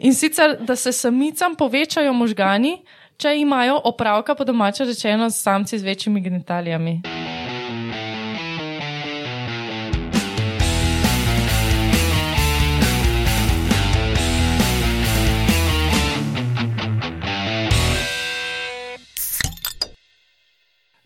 [0.00, 2.76] In sicer, da se samicam povečajo možgani,
[3.18, 7.00] če imajo opravka, po domače rečeno, s samci z večjimi genitalijami.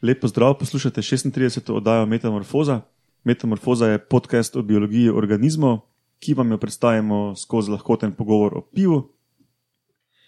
[0.02, 1.72] Lepo zdrav, poslušate 36.
[1.72, 2.80] oddajo Metamorfoza.
[3.24, 5.78] Metamorfoza je podcast o biologiji organizmov,
[6.22, 9.02] ki vam jo predstavimo skozi lahkoten pogovor o pivu.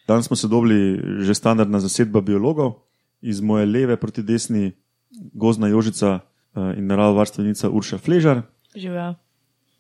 [0.09, 2.73] Danes smo se dobili že standardna zasedba biologov,
[3.23, 4.73] iz moje leve proti desni,
[5.33, 8.43] gozna Jožica eh, in naravovarstvenica Urša Fležar,
[8.77, 9.15] Živijo.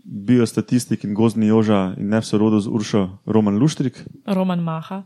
[0.04, 5.02] biostatistik in gozni Joža in ne v sorodu z Uršo Roman Luštrik Roman Maha.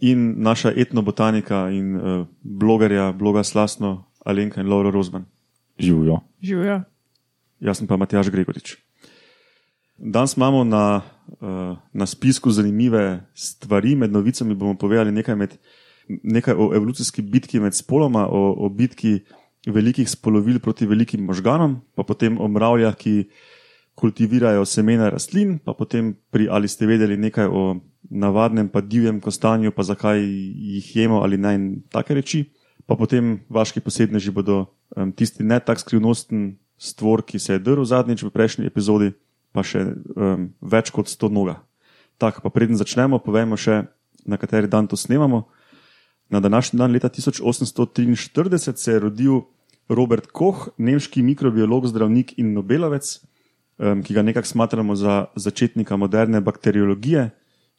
[0.00, 5.24] in naša etnobotanika in uh, blogerja, bloga Slasno, Alenka in Laura Rozman.
[5.78, 6.20] Živijo.
[6.42, 6.82] Živijo.
[7.60, 8.87] Jaz sem pa Matjaž Gregorič.
[9.98, 11.02] Danes imamo na,
[11.40, 15.56] uh, na spisku zanimive stvari, med novicami bomo povedali nekaj, med,
[16.08, 19.20] nekaj o evolucijski bitki med spoloma, o, o bitki
[19.66, 23.28] velikih spolovil proti velikim možganom, pa potem o mravljah, ki
[23.98, 27.80] kultivirajo semena rastlin, pa potem pri ali ste vedeli nekaj o
[28.10, 32.44] navadnem, pa divjem kostanju, pa zakaj jih jemo ali ne in take reči.
[32.86, 34.64] Pa potem vaški posebneži bodo
[35.16, 39.10] tisti ne tak skrivnosten stvor, ki se je drl zadnjič v prejšnji epizodi,
[39.58, 39.82] pa še
[40.14, 41.58] um, več kot 100 noga.
[42.22, 43.82] Tako, pa preden začnemo, povemo še,
[44.22, 45.48] na kateri dan to snemamo.
[46.30, 49.40] Na današnji dan leta 1843 se je rodil
[49.88, 53.18] Robert Koch, nemški mikrobiolog, zdravnik in Nobelovec,
[53.78, 57.30] um, ki ga nekako smatramo za začetnika moderne bakteriologije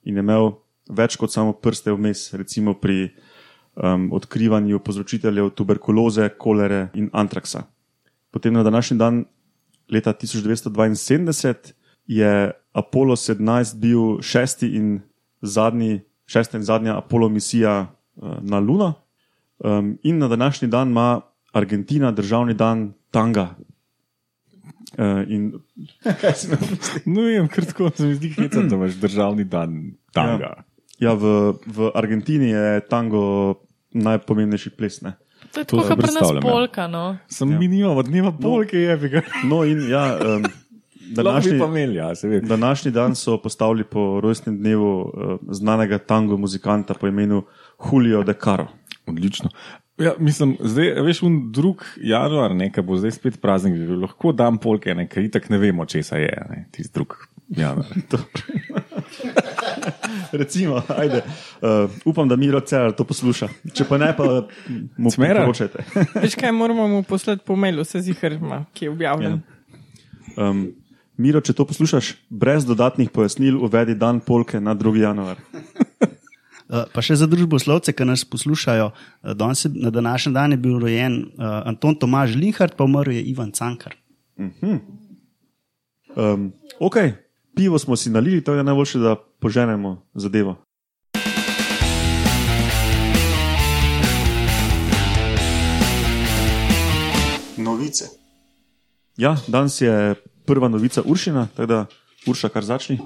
[0.03, 0.55] in je imel
[0.89, 3.11] več kot samo prste vmes, recimo pri
[3.75, 7.67] um, odkrivanju povzročiteljev tuberkuloze, kolere in antraksa.
[8.31, 9.25] Potem na današnji dan,
[9.89, 11.73] leta 1972,
[12.07, 15.01] je Apollo 17 bil šesti in
[15.41, 18.93] zadnji, šesta in zadnja Apollo misija uh, na Luno.
[19.59, 23.55] Um, in na današnji dan ima Argentina državni dan tanga.
[24.97, 25.53] Uh, in
[27.05, 30.63] No, vem, kar tako se mi zdi, heca, da imaš državni dan tanga.
[30.99, 33.55] ja, v, v Argentini je tango
[33.91, 35.01] najpomembnejši ples.
[35.01, 35.13] Ne?
[35.53, 36.41] To je tako, kot pri nas ja.
[36.41, 36.87] polka.
[36.87, 37.17] No.
[37.27, 37.59] Sem ja.
[37.59, 39.21] minil od dneva polke, je bi ga.
[39.49, 40.45] No, in ja, um,
[41.19, 47.07] današnji, imeli, ja, današnji dan so postavili po rojstnem dnevu uh, znanega tango muzikanta po
[47.07, 47.43] imenu
[47.91, 48.67] Julio De Caro.
[49.07, 49.49] Odlično.
[49.97, 54.57] Ja, mislim, zdaj, veš, un drug januar, nekaj bo zdaj spet praznik, bi lahko dan
[54.57, 57.17] polke, nekaj itak ne vemo, česa je, ne, tisti drug
[57.49, 57.85] januar.
[60.41, 61.23] Recimo, ajde,
[61.61, 63.49] uh, upam, da Miro Cerar to posluša.
[63.73, 64.27] Če pa ne, pa
[64.97, 65.85] mu priporočajte.
[66.23, 69.39] Veš kaj, moramo mu poslati po mailu, vse zihrma, ki je objavljen.
[70.37, 70.67] Um,
[71.19, 74.95] Miro, če to poslušaš, brez dodatnih pojasnil uvedi dan polke na 2.
[75.03, 75.41] januar.
[76.69, 80.77] Uh, Pa še za družboslovce, ki nas poslušajo, uh, danes na današnji dan je bil
[80.79, 83.97] rojen uh, Anton Tomaž Linhart, pa umrl je Ivan Cankar.
[86.15, 86.95] Um, ok,
[87.59, 90.55] pivo smo si nalili, to je najboljše, da poženemo zadevo.
[97.57, 98.05] Novice.
[99.17, 100.15] Ja, danes je
[100.45, 101.85] prva novica Uršina, tako da
[102.27, 102.99] Urša kar začni.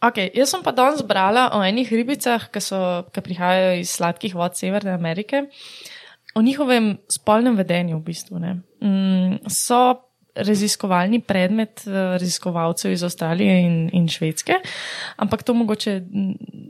[0.00, 2.78] Okay, jaz sem pa danes brala o enih ribicah, ki, so,
[3.10, 5.48] ki prihajajo iz sladkih vod Severne Amerike,
[6.34, 8.38] o njihovem spolnem vedenju v bistvu.
[8.38, 8.54] ne.
[8.82, 14.60] Mm, so raziskovalni predmet eh, raziskovalcev iz Avstralije in, in Švedske,
[15.16, 16.00] ampak to mogoče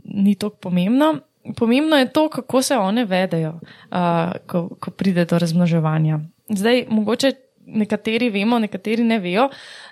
[0.05, 1.15] ni tako pomembno.
[1.57, 3.57] Pomembno je to, kako se one vedejo,
[3.91, 3.99] uh,
[4.47, 6.21] ko, ko pride do razmnoževanja.
[6.49, 7.33] Zdaj, mogoče
[7.67, 9.49] nekateri vemo, nekateri ne vejo,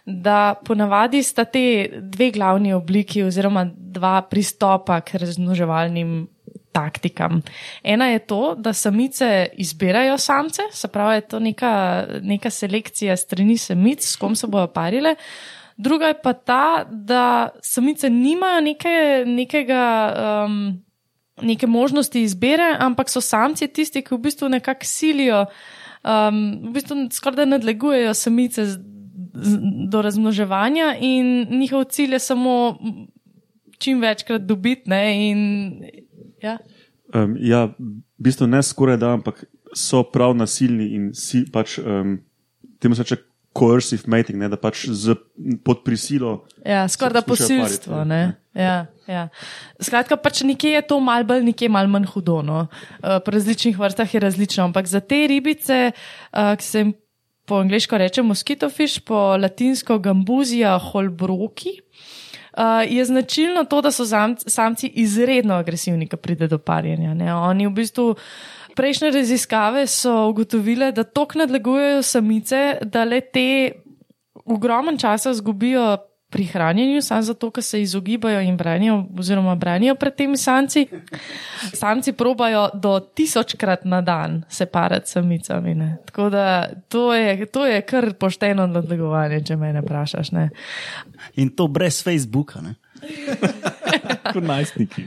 [0.06, 6.28] da ponavadi sta te dve glavni obliki oziroma dva pristopa k razmnoževalnim
[6.72, 7.42] taktikam.
[7.82, 13.58] Ena je to, da samice izbirajo samce, se pravi, je to neka, neka selekcija strani
[13.58, 15.14] samic, s kom se bojo parile.
[15.76, 20.14] Druga je pa ta, da samice nimajo neke, nekega.
[20.46, 20.84] Um,
[21.42, 25.44] neke možnosti izbire, ampak so samci tisti, ki v bistvu nekako silijo,
[26.04, 28.66] um, v bistvu skoraj da nadlegujejo samice
[29.88, 32.78] do razmnoževanja in njihov cilj je samo
[33.78, 34.90] čim večkrat dobiti.
[34.90, 35.40] ne, In,
[36.42, 36.58] ja.
[37.14, 39.42] Um, ja, v bistvu ne skoraj da, ampak
[39.74, 42.18] so prav nasilni in si pač um,
[42.82, 43.18] temu se reče
[43.56, 45.16] coercive mating, ne, da pač z,
[45.66, 46.44] pod prisilo.
[46.62, 47.96] Ja, skoraj da posilstvo.
[47.96, 48.22] pariti, ne.
[48.54, 48.76] Ja,
[49.10, 49.26] ja.
[49.82, 52.40] Skratka, pač nekje je to mal bolj, nekje mal manj hudo.
[52.46, 52.64] No.
[53.02, 56.94] Uh, po različnih vrstah je različno, ampak za te ribice, uh, ki se jim
[57.50, 61.74] po angliško reče mosquitofish, po latinsko gambuzija holbroki.
[61.80, 62.19] uh,
[62.88, 67.14] je značilno to, da so zamci, samci izredno agresivni, ko pride do parjenja.
[67.14, 67.34] Ne?
[67.34, 68.14] Oni v bistvu.
[68.76, 73.72] Prejšnje raziskave so ugotovile, da tok nadlegujejo samice, da le te
[74.44, 75.96] ogromen časa zgubijo
[76.30, 80.86] pri hranjenju, samo zato, ker se izogibajo in branijo, oziroma branijo pred temi samci.
[81.74, 85.74] Samci probajo do tisočkrat na dan se parati s samicami.
[85.74, 85.96] Ne.
[86.06, 90.32] Tako da to je, to je kar pošteno nadlegovanje, če me vprašaš.
[90.32, 90.50] Ne.
[91.36, 92.60] In to brez Facebooka.
[92.60, 92.74] Ne?
[94.34, 95.04] Kot najstniki.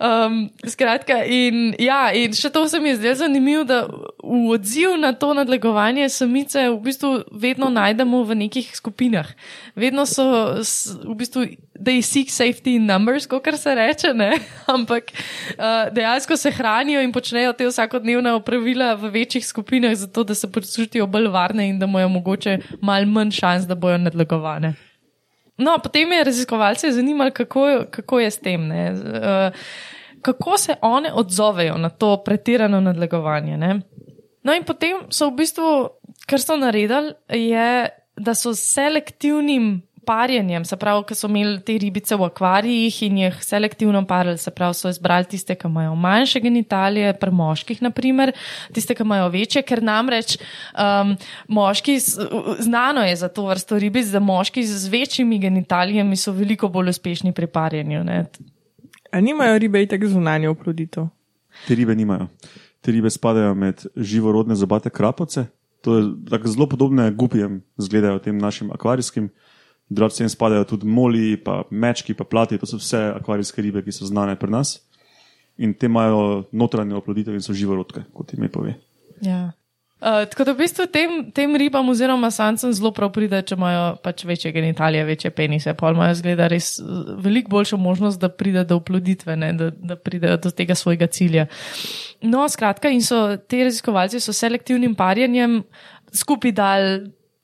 [0.00, 4.96] Um, skratka, in, ja, in še to se mi je zdelo zanimivo, da v odziv
[5.00, 9.30] na to nadlegovanje samice v bistvu vedno najdemo v nekih skupinah.
[9.78, 10.26] Vedno so
[10.60, 11.48] v bistvu.
[11.80, 14.34] They seek safety in numbers, kot se reče, ne?
[14.74, 20.36] ampak uh, dejansko se hranijo in počnejo te vsakodnevne opravila v večjih skupinah, zato da
[20.36, 24.89] se počutijo bolj varne in da imajo mogoče malo manj šans, da bojo nadlegovane.
[25.60, 28.66] No, potem je raziskovalce zanimalo, kako, kako je s tem.
[28.68, 28.92] Ne?
[28.92, 29.60] Uh,
[30.22, 33.56] kako se one odzovejo na to pretirano nadlegovanje.
[33.56, 33.80] Ne?
[34.42, 35.70] No, in potem so v bistvu,
[36.26, 41.76] kar so naredili, je, da so s selektivnim parjenjem, se pravi, ko so imeli te
[41.78, 46.42] ribice v akvarijih in jih selektivno parili, se pravi, so izbrali tiste, ki imajo manjše
[46.42, 48.32] genitalije, pri moških, naprimer,
[48.74, 51.14] tiste, ki imajo večje, ker namreč um,
[51.48, 51.98] moški,
[52.58, 57.32] znano je za to vrsto ribic, da moški z večjimi genitalijami so veliko bolj uspešni
[57.36, 58.02] pri parjenju.
[58.04, 58.24] Ne?
[59.12, 61.06] A nimajo ribe itek zunanje oploditev?
[61.68, 62.26] Te ribe nimajo.
[62.80, 65.46] Te ribe spadajo med živorodne zobate krapovce.
[65.84, 69.30] To je tako zelo podobne gupijem, zgledajo tem našim akvarijskim.
[69.90, 72.58] Drugače sem spadajo tudi moli, pa mečki, pa plati.
[72.58, 74.76] To so vse akvarijske ribe, ki so znane pri nas.
[75.58, 78.76] In te imajo notranjo oploditev in so živorodke, kot ime pove.
[79.20, 79.50] Ja.
[80.00, 83.82] Uh, tako da v bistvu tem, tem ribam oziroma sancem zelo prav pride, če imajo
[84.00, 88.62] pač večje genitalije, večje penise, pa imajo zgleda res uh, veliko boljšo možnost, da pride
[88.64, 91.44] do oploditve, ne, da, da pridejo do tega svojega cilja.
[92.24, 95.60] No, skratka, in so ti raziskovalci so selektivnim parjenjem
[96.16, 96.88] skupaj dal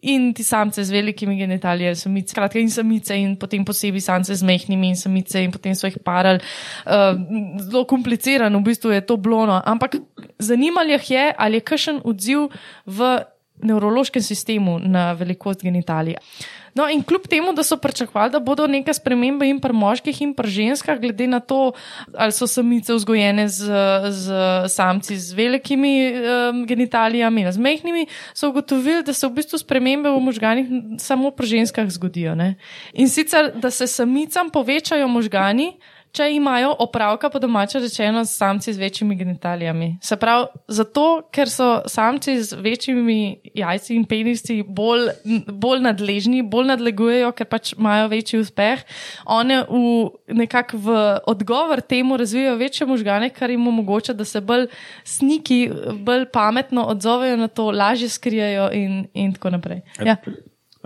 [0.03, 4.43] in ti samce z velikimi genitalijami, samice, skratka, in samice, in potem posebej samce z
[4.43, 6.41] mehkimi in samice, in potem so jih parali.
[6.85, 7.17] Uh,
[7.65, 9.97] zelo komplicirano, v bistvu je to blono, ampak
[10.39, 12.53] zanimalo jih je, ali je kakšen odziv
[12.87, 13.25] v
[13.65, 16.17] nevrološkem sistemu na velikost genitalij.
[16.77, 20.35] No, in kljub temu, da so pričakovali, da bodo neke spremembe in pri moških in
[20.37, 21.73] pri ženskah, glede na to,
[22.13, 23.73] ali so samice vzgojene z,
[24.13, 24.37] z
[24.69, 30.13] samci z velikimi um, genitalijami in z mehkimi, so ugotovili, da se v bistvu spremembe
[30.13, 30.67] v možganih
[31.01, 32.35] samo pri ženskah zgodijo.
[32.37, 32.55] Ne?
[32.93, 35.73] In sicer, da se samicam povečajo možgani,
[36.17, 39.91] če imajo opravka, po domače rečeno, s samci z večjimi genitalijami.
[40.03, 43.19] Se pravi, zato, ker so samci z večjimi
[43.55, 45.11] jajci in penisi bolj,
[45.53, 48.85] bolj nadležni, bolj nadlegujejo, ker pač imajo večji uspeh,
[49.25, 50.97] one v nekako v
[51.27, 54.69] odgovor temu razvijajo večje možgane, kar jim omogoča, da se bolj
[55.05, 55.61] sniki,
[56.07, 59.83] bolj pametno odzovejo na to, lažje skrijejo in, in tako naprej.
[60.01, 60.17] Ja.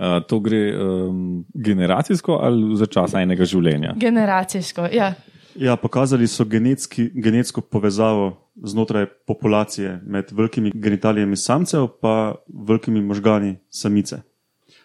[0.01, 3.93] Uh, to gre um, generacijsko ali za čas enega življenja?
[4.01, 5.11] Generacijsko, ja.
[5.55, 12.33] Ja, pokazali so genetski, genetsko povezavo znotraj populacije med velikimi genitalijami samcev in
[12.67, 14.23] velikimi možgani samice.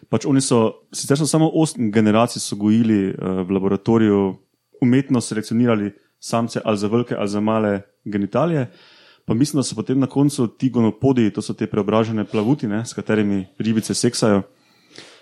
[0.09, 4.35] Pač oni so, sicer so samo osem generacij so gojili uh, v laboratoriju,
[4.81, 8.67] umetno selekcionirali samce ali za velike ali za male genitalije.
[9.25, 12.93] Pa mislim, da so potem na koncu ti gonopodi, to so te preobražene plavutine, s
[12.93, 14.41] katerimi ribice seksajo,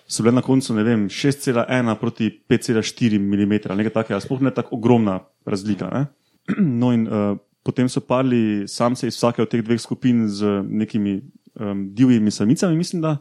[0.07, 4.75] so bile na koncu ne vem, 6,1 proti 5,4 mm, nekaj takega, sploh ne tako
[4.77, 5.89] ogromna razlika.
[5.93, 6.05] Ne?
[6.81, 11.21] No, in uh, potem so parili samce iz vsake od teh dveh skupin z nekimi
[11.59, 13.17] um, divjimi samicami, mislim, da.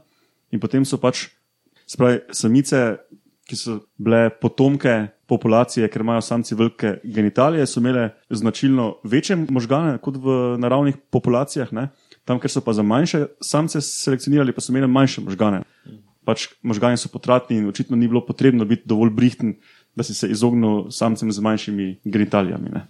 [0.53, 1.31] In potem so pač,
[1.88, 2.83] spravi, samice,
[3.49, 9.99] ki so bile potomke populacije, ker imajo samci velike genitalije, so imele značilno večje možgane
[9.99, 11.73] kot v naravnih populacijah.
[11.73, 11.88] Ne?
[12.25, 15.62] Tam, ker so pa za manjše samce selekcionirali, pa so imeli manjše možgane.
[16.25, 19.59] Pač možgani so potratni in očitno ni bilo potrebno biti dovolj brihten,
[19.95, 22.71] da si se izognil samcem z manjšimi genitalijami.
[22.73, 22.87] Ne?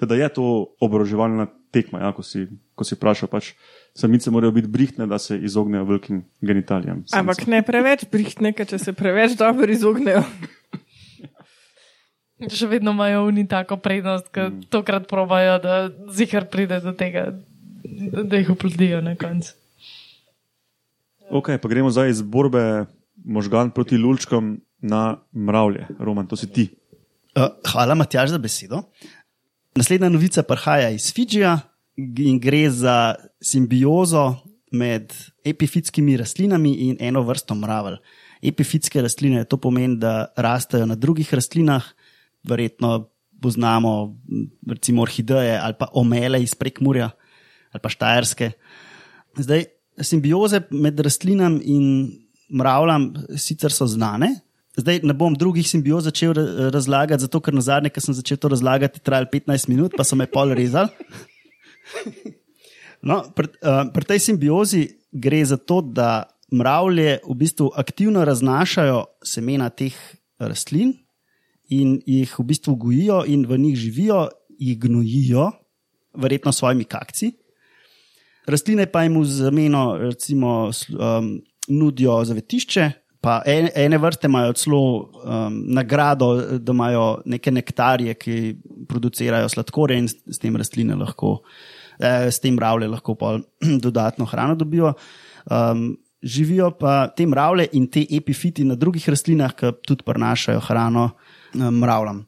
[0.00, 3.30] Teda je to oboroževalna tekma, ja, ko, si, ko si vprašal.
[3.32, 3.52] Pač,
[3.94, 7.04] samice morajo biti brihtne, da se izognejo velikim genitalijam.
[7.06, 7.20] samcev.
[7.20, 10.24] Ampak ne preveč brihtne, ker če se preveč dobro izognejo.
[12.58, 14.66] Še vedno imajo oni tako prednost, ker mm.
[14.74, 17.28] tokrat probajo, da zihar pride do tega,
[18.26, 19.54] da jih oplodijo na koncu.
[21.32, 22.84] Ok, pa gremo zdaj iz borbe
[23.24, 25.86] možgan proti lulčkom na mravlje.
[25.98, 26.68] Roman, to si ti.
[27.32, 28.82] Uh, hvala, Matjaž, za besedo.
[29.74, 31.54] Naslednja novica prihaja iz Fidžija
[31.96, 34.34] in gre za simbiozo
[34.72, 37.96] med epifitskimi rastlinami in eno vrsto mravelj.
[38.42, 41.84] epifitske rastline, to pomeni, da rastejo na drugih rastlinah,
[42.42, 43.08] verjetno
[43.42, 44.16] poznamo
[44.66, 47.10] recimo orhideje ali pa omele iz prekmurja
[47.72, 48.50] ali pa štajerske.
[49.38, 49.64] Zdaj,
[50.00, 51.86] simbioze med rastlinami in
[52.52, 54.34] mravljam sicer so znane.
[54.76, 58.38] Zdaj ne bom drugih simbioz začel ra- razlagati, zato ker na zadnje, ko sem začel
[58.40, 60.88] to razlagati, je trajalo 15 minut, pa so me pol rezali.
[63.02, 69.00] No, pri, uh, pri tej simbiozi gre za to, da mravlje v bistvu aktivno raznašajo
[69.26, 69.96] semena teh
[70.38, 70.94] rastlin
[71.66, 75.50] in jih v bistvu gojijo in v njih živijo, jih gnojijo,
[76.14, 77.32] verjetno s svojimi kakci.
[78.46, 81.30] Rastline pa jim v zameno recimo, um,
[81.68, 82.90] nudijo zavetišče,
[83.22, 88.38] pa ene, ene vrste imajo celo um, nagrado, da imajo neke nektarje, ki
[88.88, 91.36] producirajo sladkorje in s, s tem rastline lahko,
[92.00, 93.36] eh, s tem mravlje lahko pa
[93.86, 94.94] dodatno hrano dobijo.
[95.46, 101.08] Um, živijo pa te mravlje in te epifiti na drugih rastlinah, ki tudi prinašajo hrano
[101.54, 102.24] um, mravljam.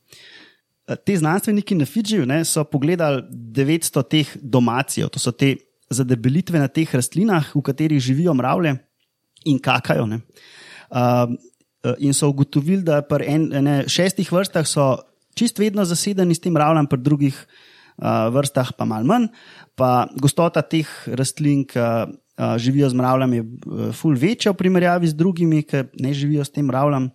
[0.85, 5.57] Te znanstveniki na Fidžiju ne, so pogledali 900 teh domacijev, to so te
[5.91, 8.77] zadebelitve na teh rastlinah, v katerih živijo mravlje
[9.45, 10.07] in kakajo.
[10.07, 10.21] Ne.
[10.91, 11.37] Um,
[11.99, 14.97] in so ugotovili, da pri en, ene, šestih vrstah so
[15.37, 19.29] čist vedno zasedeni s tem mravljam, pri drugih uh, vrstah pa malo manj.
[19.75, 25.11] Pa gostota teh rastlin, ki uh, živijo z mravljami, je uh, ful večja v primerjavi
[25.11, 27.11] z drugimi, ki ne živijo s tem mravljam.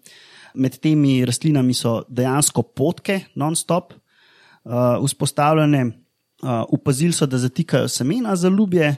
[0.59, 5.87] Med temi rastlinami so dejansko potke, non-stop, uh, vzpostavljene.
[6.39, 8.95] Uh, upazili so, da zatikajo semena za ljubje.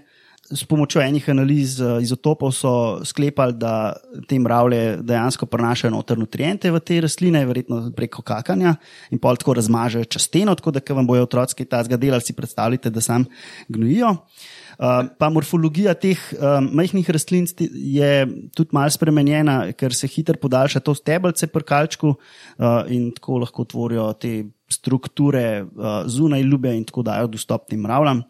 [0.51, 2.71] S pomočjo enih analiz uh, izotopov so
[3.05, 3.93] sklepali, da
[4.27, 8.75] te mravlje dejansko prenašajo noter nutriente v te rastline, verjetno preko kakanja
[9.09, 12.35] in pol tako razmažejo čez steno, tako da, ko vam bojo otroci tazga delali, si
[12.35, 13.25] predstavljate, da sam
[13.69, 14.11] gnojijo.
[14.11, 20.79] Uh, pa morfologija teh um, majhnih rastlin je tudi malo spremenjena, ker se hitro podaljša
[20.81, 26.83] to stebelce pri kalčku uh, in tako lahko tvorijo te strukture uh, zunaj ljube in
[26.87, 28.23] tako dajo dostop tem mravljam.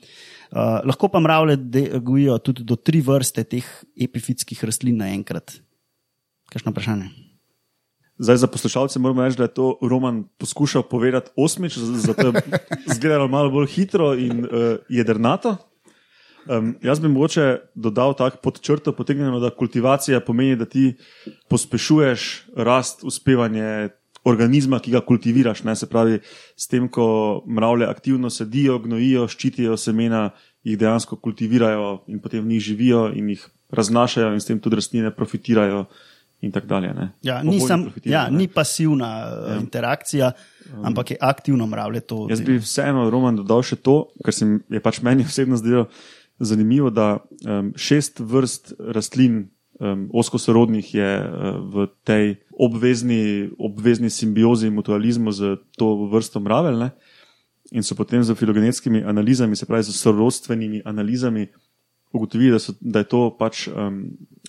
[0.52, 1.58] Uh, lahko pa mravlje
[2.00, 5.60] gojijo tudi do tri vrste teh epifitskih rastlin naenkrat.
[6.52, 7.12] Kakšno vprašanje?
[8.22, 12.34] Zdaj za poslušalce moramo reči, da je to Roman poskušal povedati osmič, zato je
[12.92, 15.56] izgledalo malo bolj hitro in uh, jedrnato.
[16.50, 20.94] Um, jaz bi mogoče dodal tako pod črto potegnjeno, da kultivacija pomeni, da ti
[21.50, 23.90] pospešuješ rast, uspevanje
[24.24, 25.64] organizma, ki ga kultiviraš.
[25.64, 25.76] Ne?
[25.76, 26.20] Se pravi,
[26.56, 30.30] s tem, ko mravlje aktivno sedijo, gnojijo, ščitijo semena,
[30.64, 34.78] jih dejansko kultivirajo in potem v njih živijo in jih raznašajo in s tem tudi
[34.78, 35.86] rastline profitirajo
[36.42, 36.94] in tako dalje.
[36.94, 37.10] ne.
[37.22, 38.38] Ja, ni, sam, ja, ne.
[38.38, 39.10] ni pasivna
[39.48, 39.58] ja.
[39.62, 40.32] interakcija,
[40.84, 42.28] ampak je aktivno mravlje to.
[42.30, 45.88] Jaz bi vseeno, Roman, dodal še to, kar se mi je pač meni osebno zdelo
[46.40, 49.50] zanimivo, da um, šest vrst rastlin,
[49.82, 56.78] um, oskosorodnih, je uh, v tej obvezni, obvezni simbiozi mutualizmu z to vrsto mravelj.
[56.78, 56.90] Ne?
[57.72, 61.48] In so potem z filogenetskimi analizami, se pravi z sorodstvenimi analizami,
[62.14, 64.04] ugotovili, da, so, da je to pač um,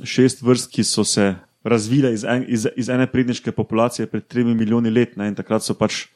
[0.05, 1.35] šest vrst, ki so se
[1.65, 5.17] razvile iz, en, iz, iz ene predniške populacije pred tremi milijoni let.
[5.17, 5.31] Ne?
[5.31, 6.11] In takrat so pač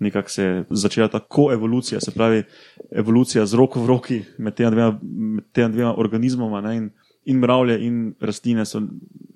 [0.00, 2.42] nekako se je začela ta koevolucija, se pravi
[2.90, 6.60] evolucija z roko v roki med tema dvema, med tema dvema organizmoma.
[6.60, 6.76] Ne?
[6.76, 6.90] In,
[7.24, 8.82] in mravlje, in rastline so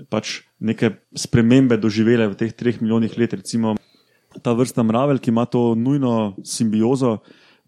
[0.08, 3.36] pač neke spremembe doživele v teh treh milijonih let.
[3.40, 3.74] Recimo
[4.42, 7.18] ta vrsta mravelj, ki ima to nujno simbiozo,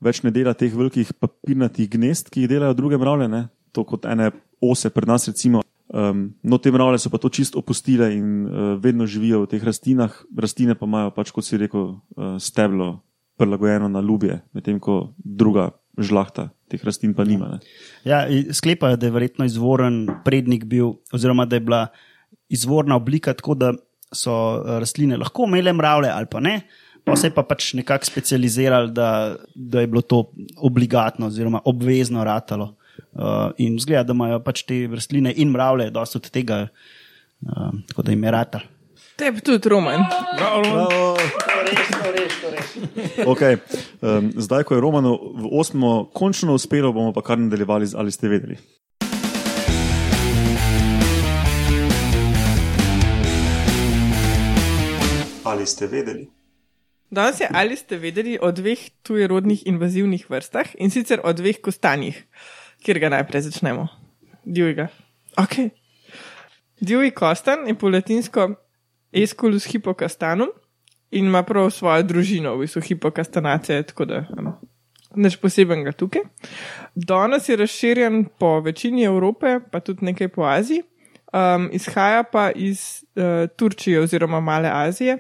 [0.02, 3.46] več ne dela teh velikih papirnatih gnezd, ki jih delajo druge mravlje, ne?
[3.72, 4.30] to kot ene
[4.64, 5.28] ose pri nas.
[5.28, 5.62] Recimo.
[5.86, 9.62] Um, no, te mravlje so pa to čist opustile in uh, vedno živijo v teh
[9.62, 13.04] rastlinah, rastline pa imajo, pač, kot si rekel, uh, steblo
[13.38, 15.70] prilagojeno na ljubje, medtem ko druga
[16.00, 17.54] žlahta teh rastlin pa nima.
[17.54, 17.58] Ne.
[18.04, 21.86] Ja, in sklepajo, da je verjetno izvoren prednik bil, oziroma da je bila
[22.48, 23.72] izvorna oblika tako, da
[24.14, 26.60] so eh, rastline lahko imele mravlje ali pa ne.
[27.06, 30.24] Pa se je pa pač nekako specializirali, da, da je bilo to
[30.56, 32.74] obligatno oziroma obvezno ratalo.
[33.12, 38.02] Uh, in zgleda, da imajo pač te rastline in mravlje, dosta od tega, uh, tako
[38.02, 38.64] da jim je ratal.
[39.16, 40.02] Tebi tudi, Roman.
[43.24, 43.56] Okay.
[44.02, 48.12] Um, zdaj, ko je Romano v osmo končno uspelo, bomo pa kar nadaljevali z ali
[48.12, 48.56] ste vedeli.
[55.44, 56.28] Ali ste vedeli?
[57.10, 62.18] Danes je ali ste vedeli o dveh tujerodnih invazivnih vrstah in sicer o dveh kostanjih,
[62.82, 63.88] kjer ga najprej začnemo.
[64.44, 64.88] Divjega.
[65.38, 65.70] Ok.
[66.80, 68.50] Divji kostan je po latinsko
[69.12, 70.52] Esculus hippocastanum
[71.10, 74.52] in ima prav svojo družino, v bistvu hippocastanace, tako da um,
[75.16, 76.22] nič posebenega tukaj.
[76.94, 80.82] Danes je razširjen po večini Evrope, pa tudi nekaj po Aziji.
[81.32, 85.18] um, izhaja pa iz uh, Turčije oziroma Male Azije.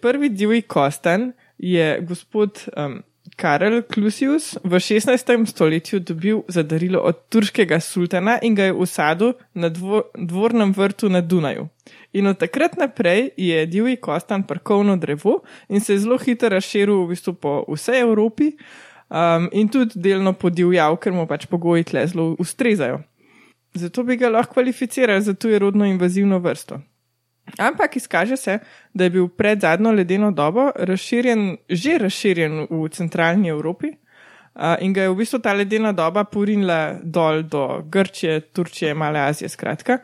[0.00, 3.02] Prvi divji kostan je gospod um,
[3.36, 5.46] Karel Klusius v 16.
[5.46, 11.08] stoletju dobil za darilo od turškega sultana in ga je usadil na dvo, dvornem vrtu
[11.08, 11.68] na Dunaju.
[12.12, 17.04] In od takrat naprej je divji kostan parkovno drevo in se je zelo hitro razširil
[17.04, 18.52] v bistvu po vsej Evropi
[19.10, 23.02] um, in tudi delno podivjal, ker mu pač pogoji tle zelo ustrezajo.
[23.74, 26.80] Zato bi ga lahko kvalificirali za tujerodno invazivno vrsto.
[27.58, 28.58] Ampak izkaže se,
[28.94, 34.92] da je bil pred zadnjo ledeno dobo razširjen, že razširjen v centralni Evropi uh, in
[34.92, 39.98] ga je v bistvu ta ledena doba porinila dol do Grčije, Turčije, Male Azije, skratka.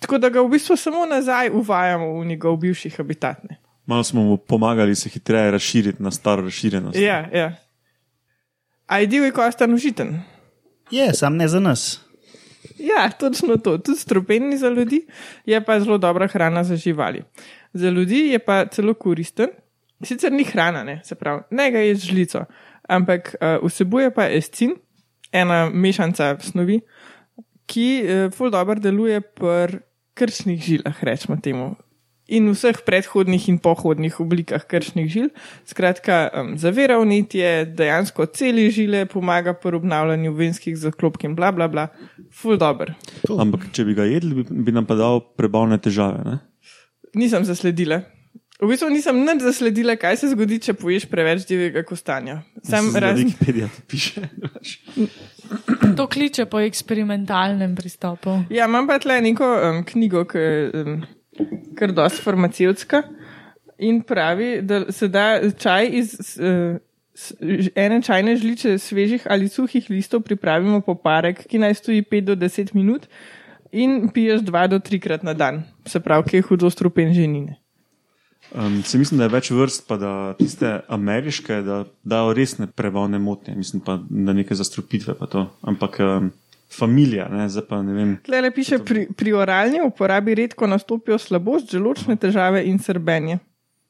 [0.00, 3.42] Tako da ga v bistvu samo nazaj uvajamo v njegov bivši habitat.
[3.50, 3.58] Ne.
[3.86, 6.98] Malo smo mu pomagali se hitreje razširiti na staro razširjenost.
[6.98, 7.54] Ja, ja.
[8.86, 10.20] A je divji kostan užiten?
[10.90, 12.07] Je, sam ne za nas.
[12.78, 13.78] Ja, točno to.
[13.78, 15.06] Tudi strupenni za ljudi,
[15.46, 17.22] je pa zelo dobra hrana za živali.
[17.72, 19.48] Za ljudi je pa celo koristen.
[20.02, 22.44] Sicer ni hrana, ne, se pravi, ne ga je žlico,
[22.88, 24.76] ampak uh, vsebuje pa escin,
[25.32, 26.80] ena mešanca snovi,
[27.66, 29.80] ki uh, ful dobro deluje pri
[30.14, 31.74] krčnih žilah, rečemo temu.
[32.28, 35.30] In vseh predhodnih in pohodnih oblikah krčnih žil.
[35.64, 41.70] Skratka, um, zavira vnetje, dejansko celi žile, pomaga pri obnavljanju venskih zaklopk in bla bla
[41.72, 41.88] bla.
[42.28, 42.92] Ful dobr.
[43.32, 46.20] Ampak če bi ga jedli, bi, bi nam pa dal prebavne težave.
[46.26, 46.38] Ne?
[47.16, 48.02] Nisem zasledila.
[48.58, 52.40] V bistvu nisem nič zasledila, kaj se zgodi, če poješ preveč divjega kostanja.
[52.66, 53.30] Sam Na razen.
[53.30, 54.22] Wikipediji to piše.
[55.94, 58.34] To kliče po eksperimentalnem pristopu.
[58.50, 60.42] Ja, imam pa tle neko um, knjigo, ki
[60.74, 60.98] um,
[61.78, 63.02] kar dosti farmacevtska
[63.78, 66.76] in pravi, da se da čaj iz uh,
[67.74, 72.36] ene čajne žliče svežih ali suhih listov pripravimo po parek, ki naj stoji 5 do
[72.36, 73.08] 10 minut
[73.72, 75.62] in piješ 2 do 3 krat na dan.
[75.86, 77.58] Se pravi, ki je hudo strupen ženine.
[78.54, 83.18] Um, se mislim, da je več vrst, pa da tiste ameriške, da dajo resne prebavne
[83.18, 85.14] motnje, mislim pa na neke zastrupitve.
[85.18, 85.50] pa to.
[85.62, 86.30] Ampak um,
[86.70, 88.16] familija, ne, zdaj pa ne vem.
[88.24, 93.38] Tle piše, pri, pri oralni uporabi redko nastopijo slabost, želočne težave in srbenje.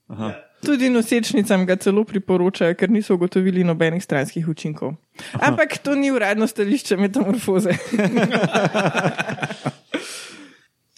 [0.09, 0.33] Aha.
[0.65, 4.95] Tudi nosečnicam ga celo priporočajo, ker niso ugotovili nobenih stranskih učinkov.
[5.33, 7.71] Ampak to ni uradno stališče metamorfoze.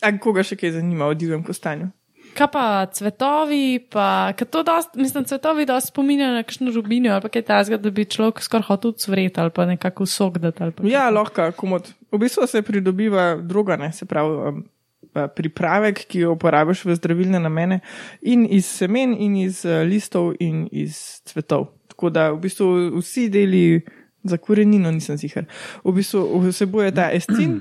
[0.01, 1.91] A koga še kaj zanima o divjem kostanju?
[2.35, 7.43] Kaj pa cvetovi, pa to dost, mislim, cvetovi dosti spominjajo na kakšno rubinjo ali kaj
[7.43, 10.71] takega, da bi človek skoraj hotel cvret ali pa nekako sok dati.
[10.89, 11.93] Ja, lahko, komod.
[12.13, 14.37] V bistvu se pridobiva druga, ne, se pravi.
[14.49, 14.69] Um,
[15.11, 17.81] Pripravek, ki jo uporabiš v zdravilne namene,
[18.23, 21.65] in iz semen, in iz eh, listov, in iz cvetov.
[21.91, 22.69] Tako da v bistvu
[23.01, 23.81] vsi deli
[24.23, 25.49] za korenino, nisem ziger.
[25.83, 27.59] V bistvu vsebuje ta escin,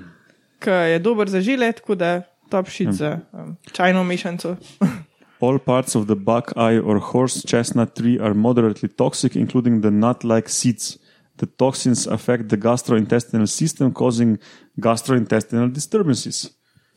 [0.62, 4.56] ki je dober za žile, tako da top shit za um, čajno mešanico.
[5.42, 10.24] All parts of the buckeye or horse chestnut tree are moderately toxic, including the nut
[10.24, 10.98] like seeds.
[11.38, 14.38] The toxins affect the gastrointestinal system, causing
[14.78, 16.50] gastrointestinal disturbances.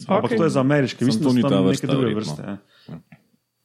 [0.09, 0.37] Ampak Ok.
[0.37, 2.35] to je za ameriške, mislim, da so ta tam neke druge verjetno.
[2.35, 2.43] vrste.
[2.43, 2.99] Ja.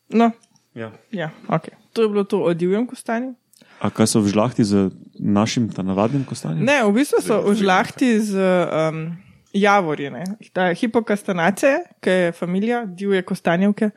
[0.10, 0.32] No,
[0.76, 0.92] Ja.
[1.12, 1.68] ja, ok.
[1.94, 3.34] To je bilo to o divjem kostanju.
[3.82, 6.62] A kaj so v žlahti z našim, navadnim kostanjem?
[6.66, 9.18] Ne, v bistvu so v žlahti z um,
[9.62, 10.10] javorji.
[10.10, 10.24] ne.
[10.54, 13.90] Ta hipokastanace, ki je familija divje kostanjevke,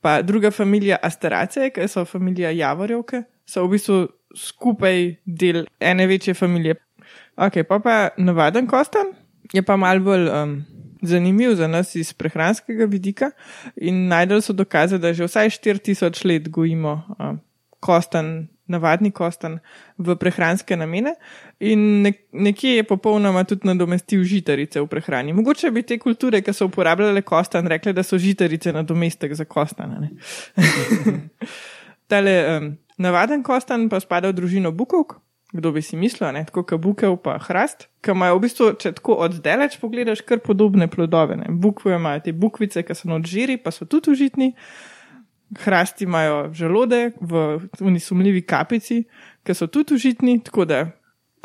[0.00, 4.00] pa druga familija asterace, ki so familija javorjevke, so v bistvu
[4.36, 6.76] skupaj del ene večje familije.
[7.36, 9.14] Ok, pa pa navaden kostan
[9.52, 10.28] je pa mal bolj.
[10.30, 10.64] Um,
[11.06, 13.28] Zanimiv za nas iz prehranskega vidika,
[13.76, 17.36] in najdel so dokaze, da že vsaj 4000 let gojimo um,
[17.80, 19.58] kostan, navadni kostan
[19.98, 21.14] v prehranske namene,
[21.60, 25.34] in nek, nekje je popolnoma tudi nadomestil žitarice v prehrani.
[25.36, 29.94] Mogoče bi te kulture, ki so uporabljale kostan, rekle, da so žitarice nadomestek za kostan.
[32.10, 35.20] Tale um, navaden kostan pa spada v družino bukovk.
[35.54, 36.42] Kdo bi si mislil, ne?
[36.44, 40.88] tako kot bukev, pa hrast, ki imajo v bistvu, če tako oddaleč pogledaš, kar podobne
[40.90, 41.38] plodove.
[41.38, 41.46] ne.
[41.48, 44.50] Bukve imajo te bukvice, ki so odžiri, pa so tudi užitni.
[45.54, 49.04] Hrasti imajo želode v oni sumljivi kapici,
[49.46, 50.86] ki so tudi užitni, tako da.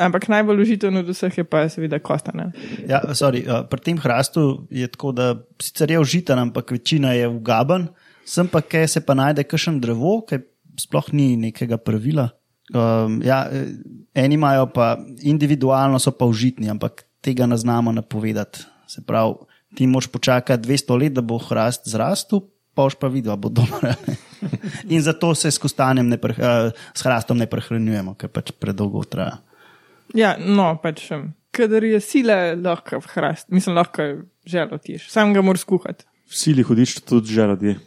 [0.01, 2.49] Ampak najbolj užiten od vseh je pa seveda kostan.
[2.89, 7.27] Ja, sorry, uh, pri tem hrastu je tako, da sicer je užiten, ampak večina je
[7.29, 7.91] ugaben,
[8.25, 10.41] sem pa, kaj se pa najde kakšen drevo, ki
[10.81, 12.31] sploh ni nekega pravila.
[12.71, 13.67] Um, ja, eh,
[14.15, 18.63] eni imajo pa individualno, so pa užitni, ampak tega ne znamo napovedati.
[18.87, 19.35] Se pravi,
[19.75, 23.49] ti moš počakati 200 let, da bo hrast zrastel, pa boš pa videl, a bo
[23.49, 23.91] dobro.
[24.89, 29.03] In zato se s, kostanjem ne preh, uh, s hrastom ne prehranjujemo, ker pač predolgo
[29.03, 29.41] traja.
[30.17, 31.05] Ja, no, pač,
[31.55, 34.07] kadar je sila, lahko hrast, mislim, lahko
[34.47, 36.07] želod ješ, sam ga moraš skuhati.
[36.31, 37.77] V sili hudič tudi želodje.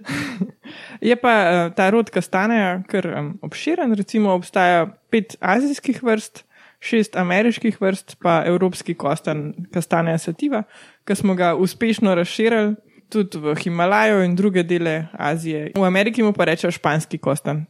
[1.08, 6.44] Je pa uh, ta rod kastaneja kar um, obširen, recimo obstaja pet azijskih vrst,
[6.80, 10.62] šest ameriških vrst, pa evropski kostan kastaneja sativa,
[11.04, 12.76] ki smo ga uspešno razširili
[13.10, 15.72] tudi v Himalajo in druge dele Azije.
[15.74, 17.64] V Ameriki mu pa rečejo španski kostan.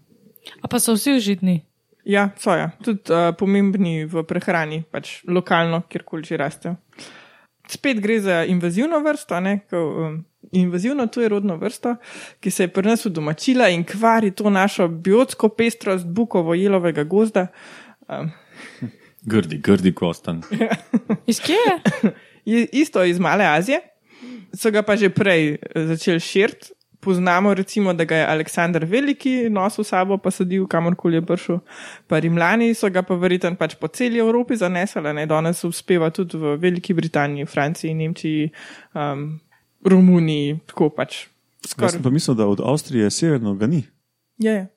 [0.61, 1.61] A pa so vsi užitni.
[2.05, 6.76] Ja, so ja, tudi uh, pomembni v prehrani, pač lokalno, kjerkoli že rastejo.
[7.70, 10.16] Spet gre za invazivno vrsto, ne, ko, um,
[10.57, 11.94] invazivno tujerodno vrsto,
[12.40, 17.46] ki se je pri nas udomačila in kvari to našo biotsko pestrost bukovo-jelovega gozda.
[18.09, 18.33] Um,
[19.20, 20.42] Grdi, grdi kostan.
[21.31, 22.12] Iz kje je?
[22.44, 23.81] je isto iz Male Azije,
[24.54, 26.76] so ga pa že prej eh, začeli širiti.
[27.00, 31.61] Poznamo, recimo, da ga je Aleksandr Veliki nosil sabo, pa sadil kamorkoli je prišel.
[32.04, 36.37] Pa Rimljani so ga pa verjetno pač po celi Evropi zanesli, ne danes uspeva tudi
[36.37, 38.50] v Veliki Britaniji, Franciji, Nemčiji,
[38.92, 39.40] um,
[39.80, 41.24] Romuniji, tako pač.
[41.64, 43.80] Jaz sem pa mislil, da od Avstrije severno ga ni.
[44.37, 44.68] Je, je.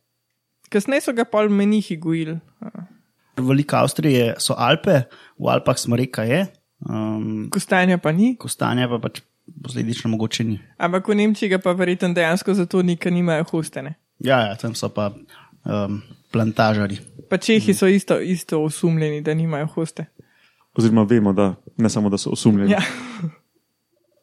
[0.72, 2.40] Kasneje so ga pol menihi gojili.
[3.36, 5.04] Velika Avstrija so Alpe,
[5.36, 6.46] v Alpah smo reka je,
[6.88, 9.22] um, Kostanja pa ni, Kostanja pa pač
[9.64, 10.60] posledično mogoče ni.
[10.78, 13.96] ampak v Nemčiji pa verjetno dejansko zato ni, ker nimajo hostene.
[14.20, 15.12] Ja, ja tam so pa
[15.66, 16.02] um,
[16.32, 16.98] plantažari.
[17.30, 20.06] Pa Čehi so isto, isto osumljeni, da nimajo hoste.
[20.76, 22.72] Oziroma, vemo, da ne samo, da so osumljeni.
[22.72, 22.82] Ja.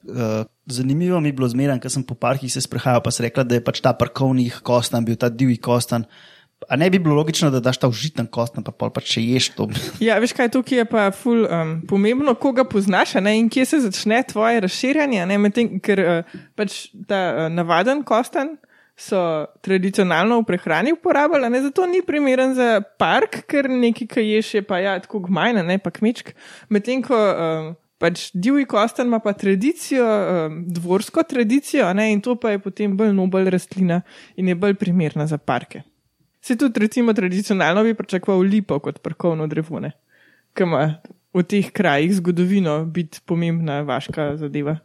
[0.00, 3.44] Uh, zanimivo mi je bilo zmeraj, ker sem po parkih se sprehajal, pa se rekla,
[3.44, 6.06] da je pač ta parkovni kostan bil ta divji kostan.
[6.68, 9.50] A ne bi bilo logično, da daš ta užiten kostan, pa pol pač če ješ
[9.56, 9.68] to.
[10.06, 13.80] Ja, veš kaj, tukaj je pa ful um, pomembno, koga poznaš ne, in kje se
[13.86, 15.24] začne tvoje razširjanje.
[15.26, 18.58] ne, medtem, Ker uh, pač ta uh, navaden kostan
[19.00, 24.54] so tradicionalno v prehrani uporabljali, ne, zato ni primeren za park, ker nekaj, ki ješ,
[24.58, 26.34] je pa ja, tako gmajna, ne pa kmečk.
[26.68, 27.70] Medtem ko um,
[28.00, 32.96] pač divji kostan ima pa tradicijo, um, dvorsko tradicijo, ne, in to pa je potem
[32.96, 34.02] bolj nobel rastlina
[34.36, 35.86] in je bolj primerna za parke.
[36.40, 39.80] Se tudi, recimo, tradicionalno bi pričakoval lipo kot parkovno drevo,
[40.54, 41.00] ki ima
[41.34, 44.78] v teh krajih zgodovino biti pomembna vaška zadeva.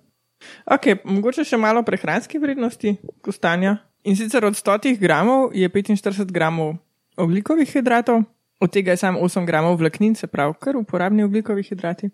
[0.65, 3.77] Ok, mogoče še malo prehranske vrednosti kostanja.
[4.05, 6.75] In sicer od 100 gramov je 45 gramov
[7.17, 8.21] oglikovih hidratov,
[8.59, 12.11] od tega je samo 8 gramov vlaknin, se pravi, kar uporabni oglikovi hidrati.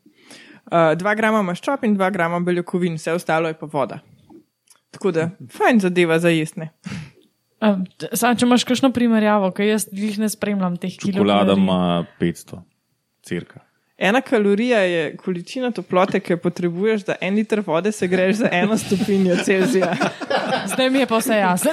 [0.72, 4.00] Uh, 2 grama maščob in 2 grama beljakovin, vse ostalo je pa voda.
[4.92, 6.72] Tako da, fajn zadeva za jesne.
[7.62, 11.62] Sam, če imaš kakšno primerjavo, ker jaz jih ne spremljam teh Čokolada kilokalorij.
[11.62, 12.62] ima 500,
[13.28, 13.62] cirka.
[14.02, 18.50] Ena kalorija je količina toplote, ki jo potrebuješ, da en liter vode se greš za
[18.52, 19.94] eno stopinjo Celzija.
[20.74, 21.72] Zdaj mi je pa vse jasno.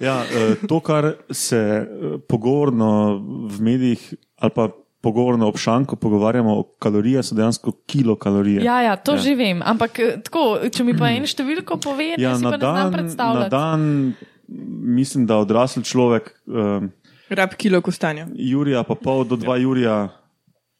[0.00, 1.86] Ja, eh, to, kar se eh,
[2.28, 3.16] pogovorno
[3.48, 4.68] v medijih ali pa
[5.00, 8.64] pogovorno ob šanku pogovarjamo o kalorijah, so dejansko kilokalorije.
[8.64, 9.16] Ja, ja, to Ja.
[9.16, 9.22] ja.
[9.22, 9.62] že vem.
[9.64, 13.16] Ampak eh, tako, če mi pa en številko pove, ja, si na pa ne znam
[13.16, 14.14] dan, na dan
[14.82, 16.90] mislim, da odrasel človek, um,
[17.30, 18.26] Rab kilo kostanja.
[18.34, 20.08] Jurija pa pol do dva Jurija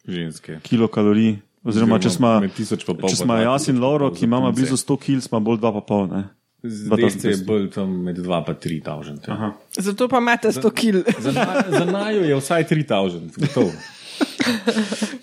[0.07, 0.59] Ženske.
[0.63, 1.37] kilokalorij.
[1.63, 4.25] Oziroma, če smo, tisoč pa pol če pa smo dva jaz in pa Lauro, ki
[4.25, 6.07] za imamo blizu 100 kg, smo bolj 2,5 pol.
[6.11, 6.23] ne.
[6.61, 9.27] Zdaj je bolj tam med 2 pa 3 tavžent.
[9.27, 9.53] Ja.
[9.77, 10.99] Zato pa imate 100 kil.
[11.19, 13.71] Za, na, za najo je vsaj 3 tavžent, gotovo.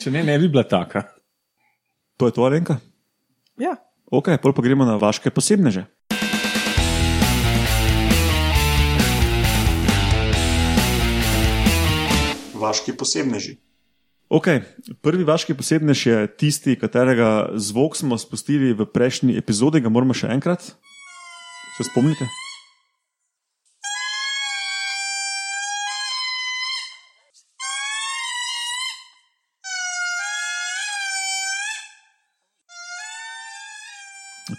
[0.01, 1.05] Če ne, ne bi bila taka.
[2.19, 2.79] To je to, Alenka?
[3.61, 3.77] Ja.
[4.11, 5.85] Ok, pol pa gremo na vaše posebneže.
[12.59, 13.59] Vaški posebneži.
[14.29, 14.49] Ok,
[15.01, 20.29] prvi vaški posebnež je tisti, katerega zvok smo spustili v prejšnji epizodi, ga moramo še
[20.35, 20.75] enkrat.
[21.79, 22.27] Se spomnite?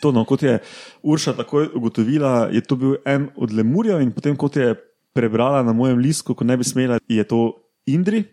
[0.01, 0.59] To, no, kot je
[1.03, 4.73] Urša takoj ugotovila, je to bil en od lemurjev, in potem, kot je
[5.13, 7.59] prebrala na mojem listku, ko ne bi smela, je to
[7.89, 8.23] Indri.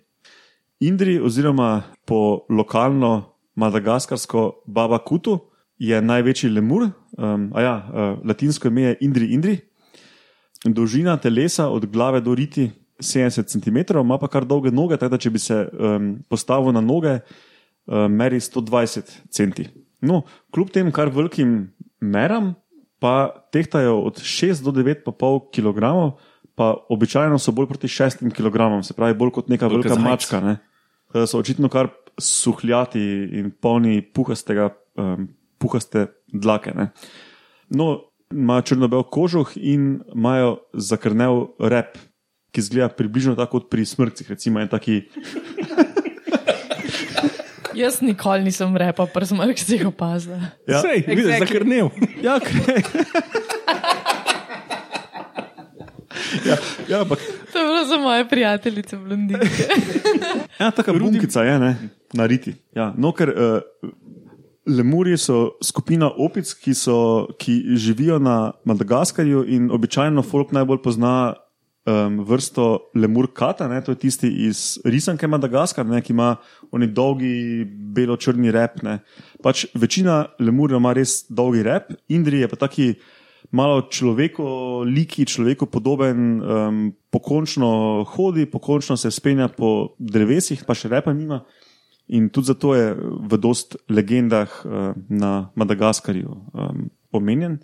[0.80, 5.38] Indri, oziroma po lokalno madagaskarsko Baba Kutu,
[5.78, 9.56] je največji lemur, um, a ja, uh, latinsko ime je Indri Indri.
[10.64, 15.18] Dolžina telesa od glave do riti 70 cm, ima pa kar dolge noge, tako da
[15.18, 17.18] če bi se um, postavil na noge,
[17.86, 19.68] um, meri 120 cm.
[20.04, 20.22] No,
[20.54, 22.54] kljub tem kar velikim meram,
[23.00, 26.16] pa tehtajo od 6 do 9,5 kg,
[26.56, 30.04] pa običajno so bolj proti 6 kg, se pravi bolj kot neka velika zajec.
[30.04, 30.40] mačka.
[30.40, 30.58] Ne?
[31.06, 33.00] Tako da so očitno kar suhljati
[33.40, 35.28] in polni puhastega, um,
[35.58, 36.72] puhaste dlake.
[36.76, 36.90] Ne?
[37.68, 41.98] No, imajo črno-bel kožuh in imajo zakrnev rep,
[42.52, 44.30] ki izgleda približno tako kot pri smrcih.
[44.30, 45.02] Recimo en taki.
[47.76, 50.38] Jaz nikoli nisem repa, pa sem jih zdaj opazila.
[50.68, 50.80] Ja.
[50.80, 51.46] Sej, vidiš, Exactly.
[51.46, 51.90] zakrnev.
[52.22, 52.84] Ja, okay.
[56.48, 56.56] ja,
[56.88, 57.20] ja, ampak
[57.52, 59.68] To je bilo za moje prijateljice blondinke.
[60.60, 61.76] Ja, taka bunkica je, ne,
[62.12, 62.54] na riti.
[62.74, 63.90] Ja, no, ker uh,
[64.66, 71.34] lemurji so skupina opic, ki, so, ki živijo na Madagaskarju in običajno folk najbolj pozna
[71.86, 76.34] um, vrsto lemur kata, ne, to je tisti iz risanke Madagaskar, ne, ki ima
[76.74, 78.82] oni dolgi belo-črni rep.
[78.86, 78.98] Ne.
[79.42, 82.94] Pač večina lemurjev ima res dolgi rep, Indri je pa taki
[83.54, 86.80] malo človeko, liki, človeko podoben, um,
[87.14, 91.44] pokončno hodi, pokončno se spenja po drevesih, pa še repa nima.
[92.06, 97.60] In tudi zato je v dost legendah uh, na Madagaskarju um, omenjen.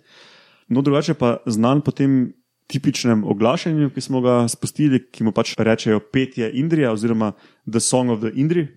[0.71, 2.33] No, drugače pa znan po tem
[2.73, 7.33] tipičnem oglašanju, ki smo ga spustili, ki mu pač rečejo petje Indrija oziroma
[7.69, 8.67] The Song of the Indri.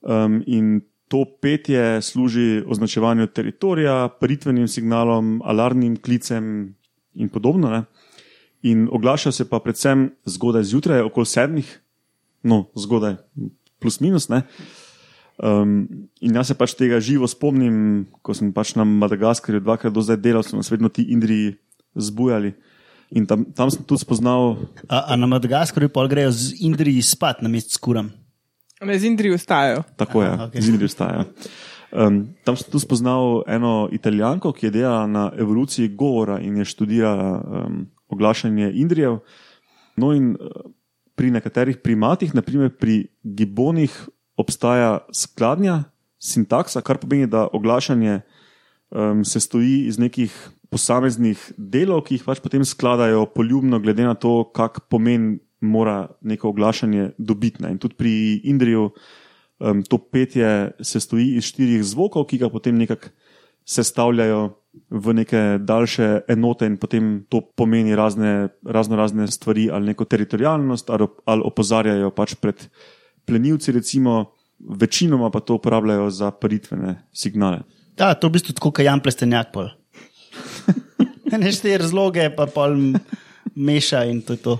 [0.00, 6.74] Um, in to petje služi označevanju teritorija, paritvenim signalom, alarmnim klicem
[7.14, 7.70] in podobno.
[7.70, 7.84] Ne?
[8.62, 11.68] In oglaša se pa predvsem zgodaj zjutraj, okoli sedmih,
[12.42, 13.18] no, zgodaj,
[13.78, 14.28] plus minus.
[14.32, 14.42] Ne?
[15.36, 20.02] Um, in jaz se pač tega živo spomnim, ko sem pač na Madagaskarju dvakrat do
[20.02, 21.58] zdaj delal, so nas vedno ti Indriji
[21.94, 22.54] zbujali.
[23.14, 24.56] In tam, tam sem tudi spoznal,
[24.88, 28.10] A, a na Madagaskarju pol grejo z Indriji spat na mest s kuram.
[28.82, 29.84] Ne z Indrijo ustajajo.
[29.96, 30.60] tako je, Aha, okej.
[30.62, 31.24] z Indrijo staja.
[31.94, 36.64] Um, tam sem tudi spoznal eno italijanko, ki je delala na evoluciji govora in je
[36.64, 39.22] študirala um, oglašanje Indrijev.
[39.96, 40.66] No, in uh,
[41.14, 43.94] pri nekaterih primatih, naprimer pri gibonih,
[44.36, 45.84] obstaja skladnja,
[46.18, 48.20] sintaksa, kar pomeni, da oglašanje
[48.90, 50.34] um, se stoji iz nekih
[50.70, 56.48] posameznih delov, ki jih pač potem skladajo poljubno, glede na to, kak pomen mora neko
[56.48, 57.62] oglašanje dobiti.
[57.62, 57.72] ne.
[57.74, 58.90] In tudi pri Indriju
[59.58, 63.08] um, to petje se stoji iz štirih zvokov, ki ga potem nekako
[63.66, 64.54] sestavljajo
[64.90, 70.90] v neke daljše enote, in potem to pomeni razne, razno razne stvari, ali neko teritorijalnost,
[70.90, 72.68] ali, ali opozarjajo pač pred
[73.26, 77.64] plenilci, recimo, večinoma pa to uporabljajo za paritvene signale.
[77.98, 79.52] Ja, to je v bistvu tako, kot Jan Plestenjak.
[79.52, 79.72] pol.
[81.36, 83.00] Ne štiri razloge, pa pol m-
[83.58, 84.54] meša in to je to.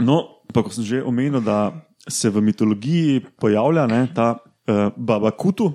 [0.00, 1.72] No, pa ko sem že omenil, da
[2.08, 5.72] se v mitologiji pojavlja ne, ta uh, baba kutu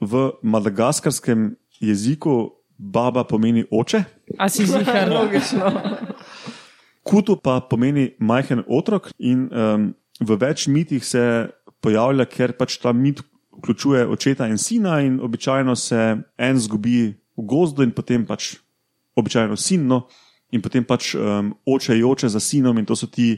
[0.00, 4.04] v madagaskarskem jeziku, baba pomeni oče,
[4.38, 5.08] A si zihar?
[5.14, 5.70] Logično.
[7.04, 9.12] kutu pa pomeni majhen otrok.
[9.18, 11.50] In um, v več mitih se
[11.84, 13.20] pojavlja, ker pač ta mit
[13.54, 18.54] vključuje očeta in sina, in običajno se en zgubi v gozdu, in potem pač
[19.18, 20.06] običajno sin, no,
[20.54, 23.36] in potem pač um, oče joče za sinom, in to so ti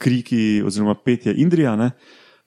[0.00, 1.76] kriki oziroma petje Indrija.
[1.76, 1.92] Ne.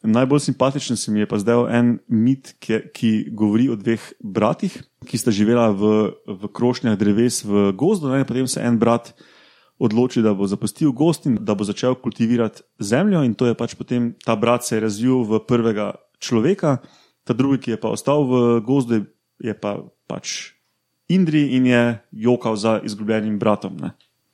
[0.04, 4.76] Najbolj simpatičen se mi je pa zdaj en mit, ki, ki govori o dveh bratih,
[5.08, 8.14] ki sta živela v, v krošnjah dreves v gozdu.
[8.14, 9.14] In potem se en brat
[9.78, 13.76] odloči, da bo zapustil gost in da bo začel kultivirati zemljo, in to je pač
[13.78, 16.78] potem ta brat se je razvil v prvega človeka,
[17.26, 19.06] ta drugi, ki je pa ostal v gozdu,
[19.38, 19.78] je pa
[20.10, 20.57] pač
[21.10, 23.78] Indri in je jokal za izgubljenim bratom.
[23.82, 23.92] Ne.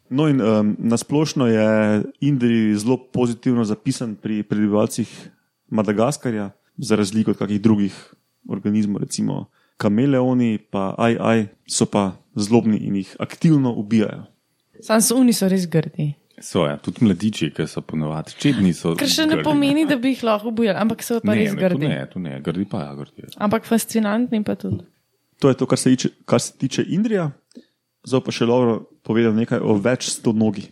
[0.09, 5.29] No, in um, nasplošno je Indri zelo pozitivno zapisan pri prebivalcih
[5.69, 8.13] Madagaskarja, za razliko od kakih drugih
[8.49, 9.45] organizmov, recimo
[9.77, 14.25] kameleoni, pa aj, aj, so pa zlobni in jih aktivno ubijajo.
[14.81, 16.13] Sam so oni so res grdi.
[16.41, 18.73] So, ja, tudi mladiči, ki so ponovadi čedni.
[18.73, 19.45] So Kar še ne grdi.
[19.45, 21.87] pomeni, da bi jih lahko ubijali, ampak so pa ne, res ne, to grdi.
[21.87, 23.29] ne, to ne, grdi pa ja, grdi.
[23.37, 24.83] Ampak fascinantni pa tudi.
[25.39, 27.31] To je to, kar se tiče, kar se tiče Indrija.
[28.03, 30.67] Zdaj pa še Lauro povedal nekaj o več sto nogi.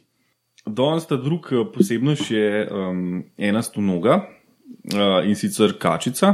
[0.65, 6.33] Danes ta drug eh, posebnost je um, ena stonoga uh, in sicer kačica.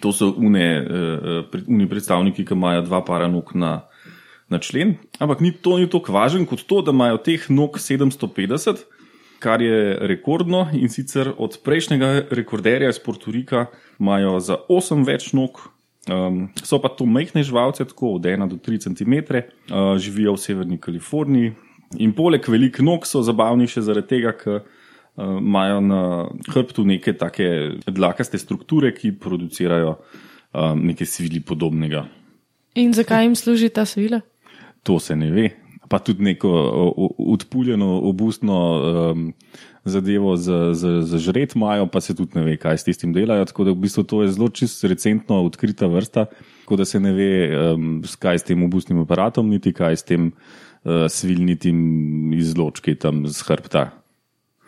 [0.00, 3.86] To so une, uh, pre- uni predstavniki, ki imajo dva para nog na,
[4.52, 4.96] na člen.
[5.18, 8.84] Ampak ni to ni tako važen kot to, da imajo teh nog 750,
[9.40, 10.66] kar je rekordno.
[10.76, 13.66] In sicer od prejšnjega rekorderja iz Portorika
[14.00, 15.64] imajo za 8 več nog.
[16.06, 19.14] Um, so pa to majhne živalce, tako od 1 do 3 cm,
[19.74, 21.52] uh, živijo v severni Kaliforniji.
[21.98, 26.02] In poleg velikih nog so zabavni še zaradi tega, ker uh, imajo na
[26.52, 27.48] hrbtu neke take
[27.86, 32.06] dlakaste strukture, ki producirajo um, nekaj svili podobnega.
[32.78, 34.20] In zakaj jim služi ta svila?
[34.86, 35.50] To se ne ve.
[35.88, 36.50] Pa tudi neko
[37.18, 38.56] odpuljeno obustno
[39.14, 39.32] um,
[39.86, 40.74] zadevo za,
[41.18, 43.44] žret imajo, pa se tudi ne ve, kaj s tistim delajo.
[43.46, 46.26] Tako da v bistvu to je zelo čisto recentno odkrita vrsta,
[46.64, 47.30] tako da se ne ve,
[47.74, 53.46] um, kaj s tem obustnim aparatom, niti kaj s tem uh, svilnitim izločki tam z
[53.46, 53.90] hrbta.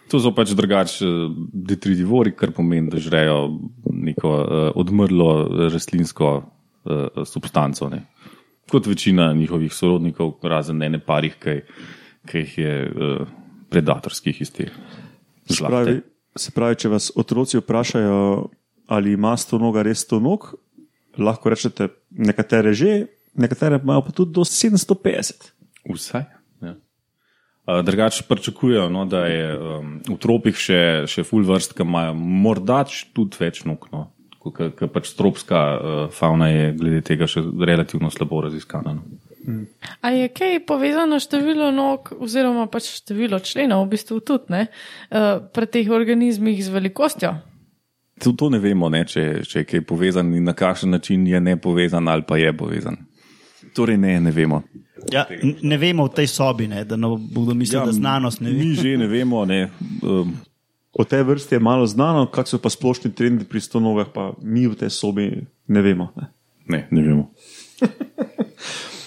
[0.09, 1.07] To so pač drugače
[1.53, 3.59] detridivori, kar pomeni, da žrejo
[3.93, 7.91] neko uh, odmrlo rastlinsko uh, substanco.
[7.93, 8.07] Ne.
[8.71, 11.61] Kot večina njihovih sorodnikov, razen ene parih, ki,
[12.33, 13.37] jih je uh,
[13.69, 14.71] predatorskih iz te
[15.49, 16.01] Se pravi,
[16.37, 18.19] se pravi, če vas otroci vprašajo,
[18.89, 20.53] ali ima sto noga res sto nog,
[21.19, 23.07] lahko rečete, nekatere že,
[23.39, 25.51] nekatere imajo pa tudi do 750.
[25.89, 26.25] Vsaj.
[26.63, 26.75] Ja.
[27.83, 32.85] Drugače pričakujejo, no, da je um, v tropih še, še full vrst, ki imajo morda
[33.17, 33.89] tudi več nog.
[33.93, 34.09] No.
[34.49, 38.97] Ker pač tropska uh, fauna je glede tega še relativno slabo raziskana.
[38.97, 39.28] No.
[40.01, 44.67] A je kaj povezano število nog, oziroma pač število členov, v bistvu tudi ne,
[45.11, 47.35] uh, pri teh organizmih z velikostjo?
[48.19, 51.41] To, to ne vemo, ne, če, če je kaj povezan in na kakšen način je
[51.41, 52.99] ne povezan ali pa je povezan.
[53.75, 54.63] Torej, ne, ne vemo.
[55.13, 55.25] Ja,
[55.63, 58.59] ne vemo v tej sobi, ne, da ne bodo mislili, ja, da znanost ne ve.
[58.59, 59.45] Mi že ne vemo.
[59.47, 59.69] Ne,
[60.03, 60.35] um,
[60.99, 64.33] O tej vrsti je malo znano, kak so pa splošni trendi pri sto nogah, pa
[64.43, 65.31] mi v tej sobi
[65.69, 66.11] ne vemo.
[66.17, 66.27] Ne.
[66.67, 67.25] ne, ne vemo.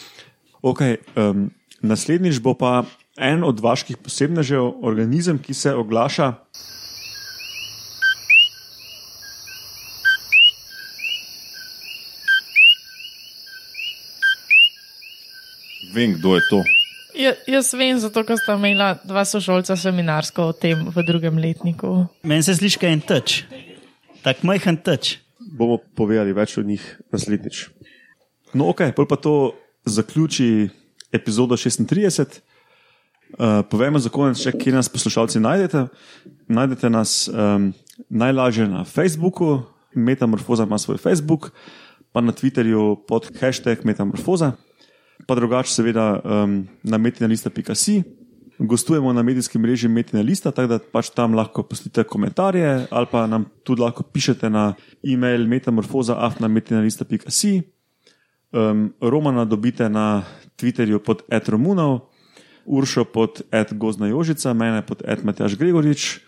[0.62, 1.50] Okay, um,
[1.82, 2.84] naslednjič bo pa
[3.18, 6.28] en od vaških posebnežev, organizem, ki se oglaša.
[15.94, 16.62] Vem, kdo je to.
[17.18, 22.06] Ja, jaz vem, zato ker sta imela dva sošolca seminarsko o tem v drugem letniku.
[22.24, 23.42] Meni se sliši, kot en teč,
[24.22, 25.18] tako majhen teč.
[25.42, 27.66] Bomo povedali več o njih naslednjič.
[28.54, 30.70] No, ok, pol pa to zaključi
[31.12, 32.40] epizodo 36.
[33.32, 35.86] Uh, povejmo za konec, še, kje nas poslušalci najdete.
[36.52, 37.72] Najdete nas um,
[38.10, 39.62] najlažje na Facebooku,
[39.96, 41.52] Metamorfoza ima svoj Facebook,
[42.12, 44.52] pa na Twitterju pod hashtag Metamorfoza,
[45.28, 48.04] pa drugače seveda um, na metinalista.si.
[48.60, 53.28] Gostujemo na medijskem mreži Metina Lista, tako da pač tam lahko pustite komentarje ali pa
[53.28, 57.62] nam tudi lahko pišete na e-mail metamorfoza.afnametinalista.si.
[58.52, 60.24] Um, Romana dobite na
[60.60, 62.12] Twitterju pod etromunov,
[62.66, 66.20] Uršo pod et Gozna Jožica, mene pod et Matjaš Gregorič,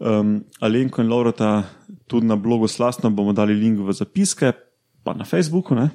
[0.00, 1.64] um, Alenko in Laurota
[2.06, 4.52] tudi na blogu Slasno bomo dali link v zapiske,
[5.04, 5.74] pa na Facebooku.
[5.74, 5.90] Ne?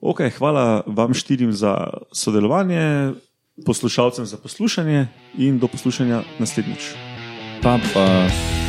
[0.00, 3.12] Ok, hvala vam štirim za sodelovanje,
[3.66, 5.06] poslušalcem za poslušanje
[5.38, 6.96] in do poslušanja naslednjič.
[7.62, 8.61] Pa pa.